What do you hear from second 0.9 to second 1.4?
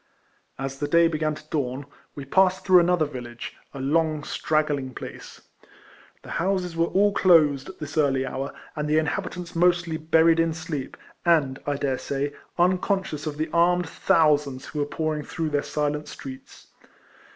began